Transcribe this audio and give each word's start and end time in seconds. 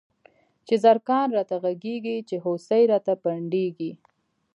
چی 0.65 0.75
زرکان 0.85 1.27
راته 1.37 1.55
غږيږی، 1.63 2.17
چی 2.29 2.35
هوسۍ 2.43 2.83
راته 2.91 3.13
پنډيږی 3.23 3.91